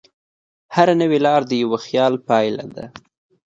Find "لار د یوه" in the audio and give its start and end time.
1.25-1.77